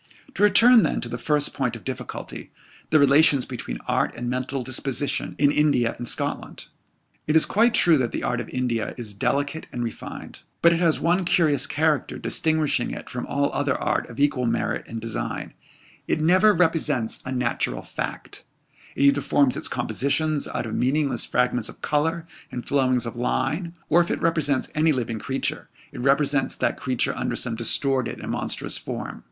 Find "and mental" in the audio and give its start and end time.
4.15-4.63